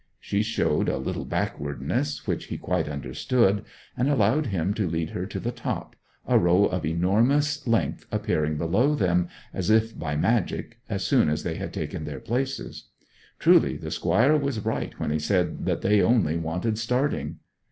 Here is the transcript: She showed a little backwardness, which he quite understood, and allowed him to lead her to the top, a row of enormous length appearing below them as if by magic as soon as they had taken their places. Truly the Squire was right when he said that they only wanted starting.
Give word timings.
She 0.19 0.41
showed 0.41 0.89
a 0.89 0.97
little 0.97 1.25
backwardness, 1.25 2.25
which 2.25 2.45
he 2.45 2.57
quite 2.57 2.89
understood, 2.89 3.63
and 3.95 4.09
allowed 4.09 4.47
him 4.47 4.73
to 4.73 4.89
lead 4.89 5.11
her 5.11 5.27
to 5.27 5.39
the 5.39 5.51
top, 5.51 5.95
a 6.25 6.39
row 6.39 6.65
of 6.65 6.83
enormous 6.87 7.67
length 7.67 8.07
appearing 8.11 8.57
below 8.57 8.95
them 8.95 9.27
as 9.53 9.69
if 9.69 9.95
by 9.95 10.15
magic 10.15 10.79
as 10.89 11.05
soon 11.05 11.29
as 11.29 11.43
they 11.43 11.53
had 11.53 11.71
taken 11.71 12.05
their 12.05 12.19
places. 12.19 12.87
Truly 13.37 13.77
the 13.77 13.91
Squire 13.91 14.35
was 14.35 14.65
right 14.65 14.99
when 14.99 15.11
he 15.11 15.19
said 15.19 15.67
that 15.67 15.81
they 15.81 16.01
only 16.01 16.35
wanted 16.35 16.79
starting. 16.79 17.37